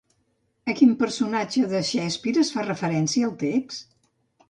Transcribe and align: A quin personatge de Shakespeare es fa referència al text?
A 0.73 0.73
quin 0.79 0.95
personatge 1.01 1.67
de 1.75 1.83
Shakespeare 1.91 2.45
es 2.47 2.53
fa 2.57 2.67
referència 2.71 3.33
al 3.33 3.39
text? 3.49 3.91